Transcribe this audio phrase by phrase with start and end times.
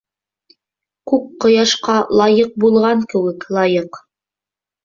[1.11, 4.01] Күк ҡояшҡа лайыҡ булған кеүек, лайыҡ.